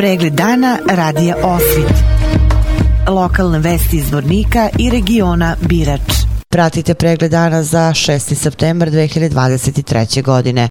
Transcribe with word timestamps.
Pregled 0.00 0.32
dana 0.32 0.78
radija 0.90 1.36
Osvit. 1.42 1.92
Lokalne 3.08 3.58
vesti 3.58 3.96
iz 3.96 4.12
Vornika 4.12 4.68
i 4.78 4.90
regiona 4.90 5.56
Birač. 5.60 6.00
Pratite 6.48 6.94
pregled 6.94 7.30
dana 7.30 7.62
za 7.62 7.78
6. 7.78 8.34
september 8.34 8.90
2023. 8.90 10.22
godine. 10.22 10.68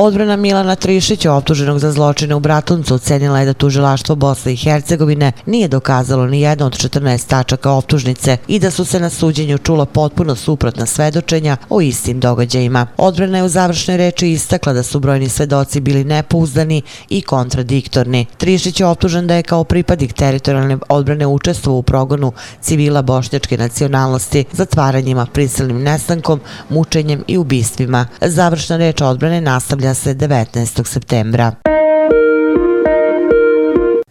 Odbrana 0.00 0.36
Milana 0.36 0.74
Trišića, 0.76 1.32
optuženog 1.32 1.78
za 1.78 1.92
zločine 1.92 2.34
u 2.34 2.40
Bratuncu, 2.40 2.94
ocenila 2.94 3.40
je 3.40 3.46
da 3.46 3.52
tužilaštvo 3.52 4.14
Bosne 4.14 4.52
i 4.52 4.56
Hercegovine 4.56 5.32
nije 5.46 5.68
dokazalo 5.68 6.26
ni 6.26 6.40
jedno 6.40 6.66
od 6.66 6.72
14 6.72 7.26
tačaka 7.26 7.70
optužnice 7.70 8.36
i 8.48 8.58
da 8.58 8.70
su 8.70 8.84
se 8.84 9.00
na 9.00 9.10
suđenju 9.10 9.58
čula 9.58 9.86
potpuno 9.86 10.34
suprotna 10.34 10.86
svedočenja 10.86 11.56
o 11.68 11.80
istim 11.80 12.20
događajima. 12.20 12.86
Odbrana 12.96 13.38
je 13.38 13.44
u 13.44 13.48
završnoj 13.48 13.96
reči 13.96 14.30
istakla 14.30 14.72
da 14.72 14.82
su 14.82 15.00
brojni 15.00 15.28
svedoci 15.28 15.80
bili 15.80 16.04
nepouzdani 16.04 16.82
i 17.08 17.22
kontradiktorni. 17.22 18.26
Trišić 18.36 18.80
je 18.80 18.86
optužen 18.86 19.26
da 19.26 19.34
je 19.34 19.42
kao 19.42 19.64
pripadnik 19.64 20.12
teritorijalne 20.12 20.78
odbrane 20.88 21.26
učestvovao 21.26 21.78
u 21.78 21.82
progonu 21.82 22.32
civila 22.60 23.02
bošnjačke 23.02 23.58
nacionalnosti, 23.58 24.44
zatvaranjima, 24.52 25.26
prisilnim 25.26 25.82
nestankom, 25.82 26.40
mučenjem 26.68 27.24
i 27.26 27.38
ubistvima. 27.38 28.06
Završna 28.20 28.76
reč 28.76 29.00
odbrane 29.00 29.40
nastavlja 29.40 29.83
se 29.92 30.14
19. 30.14 30.84
septembra. 30.86 31.73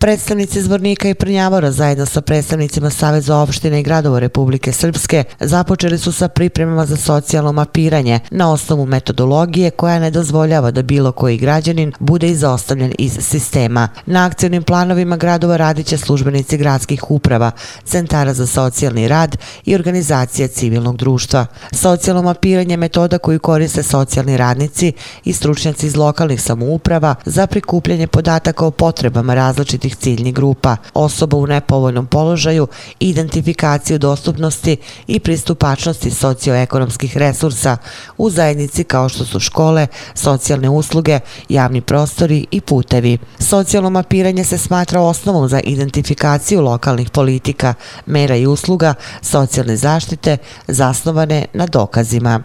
Predstavnici 0.03 0.61
Zvornika 0.61 1.09
i 1.09 1.13
Prnjavora 1.13 1.71
zajedno 1.71 2.05
sa 2.05 2.21
predstavnicima 2.21 2.89
Saveza 2.89 3.37
opštine 3.37 3.79
i 3.79 3.83
gradova 3.83 4.19
Republike 4.19 4.71
Srpske 4.71 5.23
započeli 5.39 5.97
su 5.97 6.11
sa 6.11 6.27
pripremama 6.27 6.85
za 6.85 6.97
socijalno 6.97 7.51
mapiranje 7.51 8.19
na 8.31 8.51
osnovu 8.51 8.85
metodologije 8.85 9.71
koja 9.71 9.99
ne 9.99 10.11
dozvoljava 10.11 10.71
da 10.71 10.81
bilo 10.81 11.11
koji 11.11 11.37
građanin 11.37 11.93
bude 11.99 12.27
izostavljen 12.27 12.93
iz 12.99 13.17
sistema. 13.21 13.89
Na 14.05 14.25
akcijnim 14.25 14.63
planovima 14.63 15.17
gradova 15.17 15.57
radit 15.57 15.87
će 15.87 15.97
službenici 15.97 16.57
gradskih 16.57 17.11
uprava, 17.11 17.51
centara 17.85 18.33
za 18.33 18.47
socijalni 18.47 19.07
rad 19.07 19.37
i 19.65 19.75
organizacija 19.75 20.47
civilnog 20.47 20.97
društva. 20.97 21.45
Socijalno 21.71 22.21
mapiranje 22.21 22.73
je 22.73 22.77
metoda 22.77 23.17
koju 23.17 23.39
koriste 23.39 23.83
socijalni 23.83 24.37
radnici 24.37 24.93
i 25.23 25.33
stručnjaci 25.33 25.87
iz 25.87 25.95
lokalnih 25.95 26.41
samouprava 26.41 27.15
za 27.25 27.47
prikupljanje 27.47 28.07
podataka 28.07 28.65
o 28.65 28.71
potrebama 28.71 29.33
različitih 29.33 29.92
različitih 29.93 29.95
ciljnih 29.95 30.33
grupa, 30.33 30.77
osoba 30.93 31.37
u 31.37 31.47
nepovoljnom 31.47 32.07
položaju, 32.07 32.67
identifikaciju 32.99 33.99
dostupnosti 33.99 34.77
i 35.07 35.19
pristupačnosti 35.19 36.11
socioekonomskih 36.11 37.17
resursa 37.17 37.77
u 38.17 38.29
zajednici 38.29 38.83
kao 38.83 39.09
što 39.09 39.25
su 39.25 39.39
škole, 39.39 39.87
socijalne 40.15 40.69
usluge, 40.69 41.19
javni 41.49 41.81
prostori 41.81 42.45
i 42.51 42.61
putevi. 42.61 43.17
Socijalno 43.39 43.89
mapiranje 43.89 44.43
se 44.43 44.57
smatra 44.57 45.01
osnovom 45.01 45.47
za 45.47 45.59
identifikaciju 45.59 46.61
lokalnih 46.61 47.09
politika, 47.09 47.73
mera 48.05 48.35
i 48.35 48.47
usluga, 48.47 48.95
socijalne 49.21 49.75
zaštite 49.75 50.37
zasnovane 50.67 51.45
na 51.53 51.67
dokazima. 51.67 52.43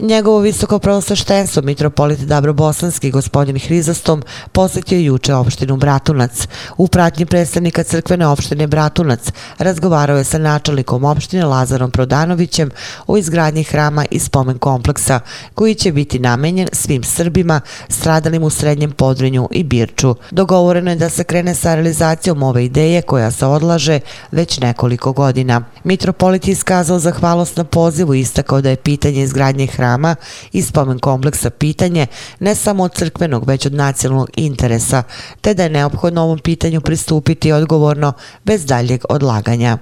Njegovo 0.00 0.38
visoko 0.38 0.78
prosveštenstvo, 0.78 1.62
mitropolit 1.62 2.20
Dabrobosanski, 2.20 3.10
gospodin 3.10 3.58
Hrizastom, 3.58 4.22
posjetio 4.52 4.98
juče 4.98 5.34
opštinu 5.34 5.76
Bratunac. 5.76 6.48
U 6.76 6.88
pratnji 6.88 7.26
predstavnika 7.26 7.82
crkvene 7.82 8.26
opštine 8.26 8.66
Bratunac 8.66 9.32
razgovarao 9.58 10.18
je 10.18 10.24
sa 10.24 10.38
načelnikom 10.38 11.04
opštine 11.04 11.44
Lazarom 11.44 11.90
Prodanovićem 11.90 12.70
o 13.06 13.16
izgradnji 13.16 13.62
hrama 13.62 14.04
i 14.10 14.18
spomen 14.18 14.58
kompleksa, 14.58 15.20
koji 15.54 15.74
će 15.74 15.92
biti 15.92 16.18
namenjen 16.18 16.68
svim 16.72 17.02
Srbima 17.02 17.60
stradalim 17.88 18.42
u 18.42 18.50
Srednjem 18.50 18.90
Podrinju 18.90 19.48
i 19.50 19.64
Birču. 19.64 20.14
Dogovoreno 20.30 20.90
je 20.90 20.96
da 20.96 21.08
se 21.08 21.24
krene 21.24 21.54
sa 21.54 21.74
realizacijom 21.74 22.42
ove 22.42 22.64
ideje 22.64 23.02
koja 23.02 23.30
se 23.30 23.46
odlaže 23.46 24.00
već 24.32 24.60
nekoliko 24.60 25.12
godina. 25.12 25.62
Mitropolit 25.84 26.48
je 26.48 26.52
iskazao 26.52 26.98
zahvalost 26.98 27.56
na 27.56 27.64
pozivu 27.64 28.14
i 28.14 28.20
istakao 28.20 28.60
da 28.60 28.70
je 28.70 28.76
pitanje 28.76 29.22
izgradnje 29.22 29.66
hrama 29.66 29.87
hrama 29.88 30.16
i 30.52 30.62
spomen 30.62 30.98
kompleksa 30.98 31.50
pitanje 31.50 32.06
ne 32.40 32.54
samo 32.54 32.84
od 32.84 32.94
crkvenog, 32.94 33.48
već 33.48 33.66
od 33.66 33.74
nacionalnog 33.74 34.30
interesa, 34.36 35.02
te 35.40 35.54
da 35.54 35.62
je 35.62 35.70
neophodno 35.70 36.22
ovom 36.22 36.38
pitanju 36.38 36.80
pristupiti 36.80 37.52
odgovorno 37.52 38.12
bez 38.44 38.66
daljeg 38.66 39.04
odlaganja. 39.08 39.78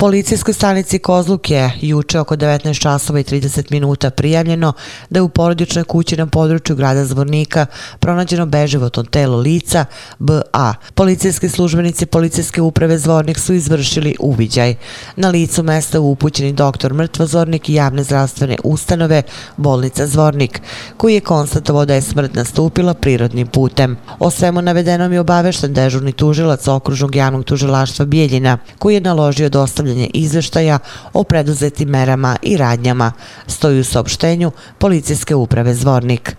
Policijskoj 0.00 0.54
stanici 0.54 0.98
Kozluk 0.98 1.50
je 1.50 1.72
juče 1.80 2.20
oko 2.20 2.36
19 2.36 2.80
časova 2.80 3.20
i 3.20 3.24
30 3.24 3.70
minuta 3.70 4.10
prijavljeno 4.10 4.72
da 5.10 5.18
je 5.18 5.22
u 5.22 5.28
porodičnoj 5.28 5.84
kući 5.84 6.16
na 6.16 6.26
području 6.26 6.76
grada 6.76 7.04
Zvornika 7.04 7.66
pronađeno 8.00 8.46
beživotno 8.46 9.02
telo 9.02 9.36
lica 9.38 9.84
B.A. 10.18 10.74
Policijski 10.94 11.48
službenici 11.48 12.06
Policijske 12.06 12.62
uprave 12.62 12.98
Zvornik 12.98 13.38
su 13.38 13.54
izvršili 13.54 14.16
uviđaj. 14.20 14.74
Na 15.16 15.28
licu 15.28 15.62
mesta 15.62 16.00
upućeni 16.00 16.52
doktor 16.52 16.94
Mrtvo 16.94 17.26
Zvornik 17.26 17.68
i 17.68 17.74
javne 17.74 18.02
zdravstvene 18.02 18.56
ustanove 18.64 19.22
Bolnica 19.56 20.06
Zvornik, 20.06 20.60
koji 20.96 21.14
je 21.14 21.20
konstatovao 21.20 21.84
da 21.84 21.94
je 21.94 22.02
smrt 22.02 22.34
nastupila 22.34 22.94
prirodnim 22.94 23.46
putem. 23.46 23.96
O 24.18 24.30
svemu 24.30 24.62
navedenom 24.62 25.12
je 25.12 25.20
obavešten 25.20 25.74
dežurni 25.74 26.12
tužilac 26.12 26.68
okružnog 26.68 27.16
javnog 27.16 27.44
tužilaštva 27.44 28.04
Bijeljina, 28.04 28.58
koji 28.78 28.94
je 28.94 29.00
naložio 29.00 29.48
dostavljanje 29.48 29.87
dostavljanje 29.88 30.10
izveštaja 30.14 30.78
o 31.12 31.24
preduzetim 31.24 31.88
merama 31.88 32.36
i 32.42 32.56
radnjama, 32.56 33.12
stoji 33.46 33.80
u 33.80 33.84
sopštenju 33.84 34.52
Policijske 34.78 35.34
uprave 35.34 35.74
Zvornik. 35.74 36.36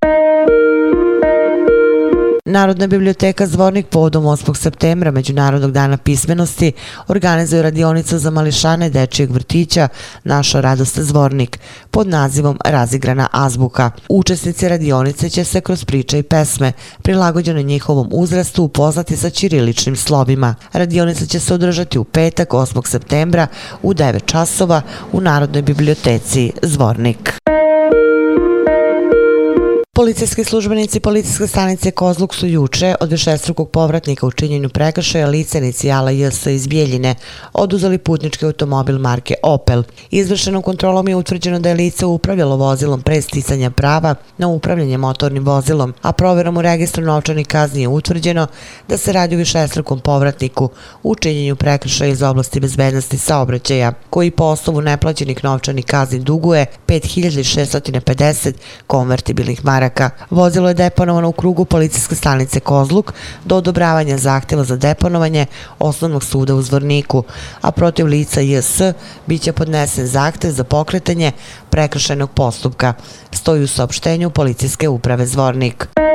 Narodna 2.49 2.87
biblioteka 2.87 3.47
Zvornik 3.47 3.87
povodom 3.87 4.23
8. 4.23 4.55
septembra 4.55 5.11
Međunarodnog 5.11 5.71
dana 5.71 5.97
pismenosti 5.97 6.71
organizuje 7.07 7.61
radionicu 7.61 8.17
za 8.17 8.29
mališane 8.29 8.89
dečijeg 8.89 9.31
vrtića 9.31 9.87
Naša 10.23 10.61
radost 10.61 10.99
Zvornik 10.99 11.59
pod 11.91 12.07
nazivom 12.07 12.57
Razigrana 12.65 13.27
azbuka. 13.31 13.91
Učesnici 14.09 14.69
radionice 14.69 15.29
će 15.29 15.43
se 15.43 15.61
kroz 15.61 15.85
priče 15.85 16.19
i 16.19 16.23
pesme 16.23 16.71
prilagođene 17.01 17.63
njihovom 17.63 18.09
uzrastu 18.11 18.63
upoznati 18.63 19.17
sa 19.17 19.29
ćiriličnim 19.29 19.95
slovima. 19.95 20.55
Radionica 20.73 21.25
će 21.25 21.39
se 21.39 21.53
održati 21.53 21.99
u 21.99 22.03
petak 22.03 22.49
8. 22.49 22.87
septembra 22.87 23.47
u 23.83 23.93
9 23.93 24.25
časova 24.25 24.81
u 25.11 25.21
Narodnoj 25.21 25.61
biblioteci 25.61 26.51
Zvornik. 26.61 27.38
Policijski 29.99 30.43
službenici 30.43 30.99
policijske 30.99 31.47
stanice 31.47 31.91
Kozluk 31.91 32.35
su 32.35 32.47
juče 32.47 32.95
od 32.99 33.11
višestrukog 33.11 33.69
povratnika 33.69 34.27
u 34.27 34.31
činjenju 34.31 34.69
prekršaja 34.69 35.27
lice 35.27 35.57
inicijala 35.57 36.11
JS 36.11 36.45
iz 36.45 36.67
Bijeljine 36.67 37.15
oduzeli 37.53 37.97
putnički 37.97 38.45
automobil 38.45 38.99
marke 38.99 39.35
Opel. 39.43 39.83
Izvršenom 40.11 40.61
kontrolom 40.61 41.07
je 41.07 41.15
utvrđeno 41.15 41.59
da 41.59 41.69
je 41.69 41.75
lice 41.75 42.05
upravljalo 42.05 42.55
vozilom 42.55 43.01
pre 43.01 43.21
sticanja 43.21 43.71
prava 43.71 44.15
na 44.37 44.47
upravljanje 44.47 44.97
motornim 44.97 45.45
vozilom, 45.45 45.93
a 46.01 46.11
proverom 46.11 46.57
u 46.57 46.61
registru 46.61 47.05
novčanih 47.05 47.47
kazni 47.47 47.81
je 47.81 47.87
utvrđeno 47.87 48.47
da 48.87 48.97
se 48.97 49.13
radi 49.13 49.35
u 49.35 49.39
višestrukom 49.39 49.99
povratniku 49.99 50.69
u 51.03 51.15
činjenju 51.15 51.55
prekršaja 51.55 52.11
iz 52.11 52.21
oblasti 52.21 52.59
bezbednosti 52.59 53.17
saobraćaja, 53.17 53.93
koji 54.09 54.31
po 54.31 54.43
osnovu 54.43 54.81
neplaćenih 54.81 55.43
novčanih 55.43 55.85
kazni 55.85 56.19
duguje 56.19 56.65
5650 56.87 58.53
konvertibilnih 58.87 59.65
maraka 59.65 59.88
čoveka. 59.89 60.09
Vozilo 60.29 60.67
je 60.67 60.73
deponovano 60.73 61.29
u 61.29 61.31
krugu 61.31 61.65
policijske 61.65 62.15
stanice 62.15 62.59
Kozluk 62.59 63.13
do 63.45 63.55
odobravanja 63.55 64.17
zahtjeva 64.17 64.63
za 64.63 64.75
deponovanje 64.75 65.45
osnovnog 65.79 66.23
suda 66.23 66.55
u 66.55 66.61
Zvorniku, 66.61 67.23
a 67.61 67.71
protiv 67.71 68.05
lica 68.05 68.41
JS 68.41 68.81
bit 69.25 69.41
će 69.41 69.53
podnesen 69.53 70.07
zahtjev 70.07 70.51
za 70.51 70.63
pokretanje 70.63 71.31
prekršajnog 71.69 72.31
postupka, 72.31 72.93
stoji 73.31 73.63
u 73.63 73.67
saopštenju 73.67 74.29
policijske 74.29 74.89
uprave 74.89 75.25
Zvornik. 75.25 76.08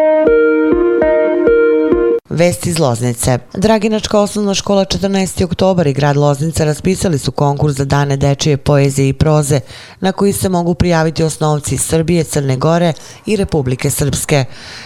Vesti 2.31 2.71
iz 2.71 2.79
Loznice. 2.79 3.39
Draginačka 3.55 4.21
osnovna 4.21 4.55
škola 4.55 4.85
14. 4.85 5.45
oktobar 5.45 5.87
i 5.87 5.93
grad 5.93 6.17
Loznica 6.17 6.65
raspisali 6.65 7.19
su 7.19 7.33
konkurs 7.33 7.75
za 7.77 7.85
dane 7.85 8.17
dečije 8.17 8.57
poezije 8.57 9.09
i 9.09 9.13
proze 9.13 9.61
na 10.01 10.13
koji 10.13 10.33
se 10.33 10.49
mogu 10.49 10.75
prijaviti 10.75 11.23
osnovci 11.23 11.79
Srbije, 11.79 12.25
Crne 12.25 12.57
Gore 12.57 12.93
i 13.27 13.37
Republike 13.37 13.91
Srpske. 13.91 14.45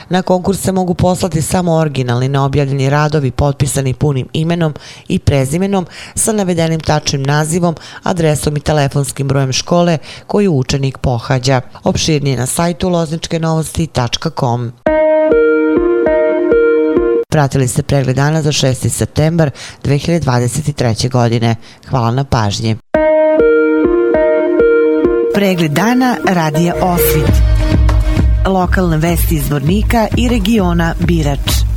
Na 0.09 0.23
konkurs 0.23 0.61
se 0.61 0.73
mogu 0.73 0.95
poslati 0.95 1.43
samo 1.43 1.75
originalni 1.75 2.29
neobjavljeni 2.29 2.91
radovi 2.91 3.31
potpisani 3.31 3.95
punim 3.95 4.29
imenom 4.33 4.75
i 5.09 5.19
prezimenom 5.19 5.87
sa 6.15 6.33
navedenim 6.33 6.81
tačnim 6.81 7.23
nazivom, 7.23 7.75
adresom 8.03 8.57
i 8.57 8.61
telefonskim 8.61 9.29
brojem 9.29 9.53
škole 9.53 9.99
koju 10.27 10.53
učenik 10.53 10.99
pohađa. 10.99 11.61
Opširnije 11.85 12.37
na 12.37 12.47
sajtu 12.47 12.89
lozničkenovosti.com. 12.89 14.73
Pratili 17.39 17.69
ste 17.69 17.83
pregled 17.83 18.17
dana 18.17 18.43
za 18.43 18.53
6. 18.53 18.89
septembar 18.89 19.51
2023. 19.85 21.11
godine. 21.11 21.57
Hvala 21.89 22.11
na 22.11 22.25
pažnji. 22.25 22.77
Pregled 25.35 25.73
dana 25.73 26.17
radija 26.29 26.75
Osvit. 26.83 27.33
Lokalne 28.47 28.97
vesti 28.97 29.35
iz 29.35 29.51
Vornika 29.51 30.07
i 30.17 30.29
regiona 30.29 30.95
Birač. 30.99 31.68